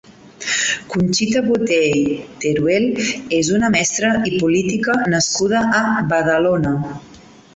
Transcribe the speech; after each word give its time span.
Conxita 0.93 1.41
Botey 1.49 1.91
Teruel 2.45 2.87
és 3.41 3.51
una 3.57 3.69
mestra 3.75 4.11
i 4.31 4.41
política 4.45 4.95
nascuda 5.17 5.63
a 5.81 5.83
Badalona. 6.15 6.73